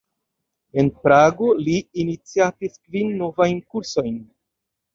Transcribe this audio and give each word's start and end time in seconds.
En 0.83 0.87
Prago 1.03 1.49
li 1.67 1.75
iniciatis 2.05 2.81
kvin 2.81 3.15
novajn 3.23 3.63
kursojn. 3.71 4.21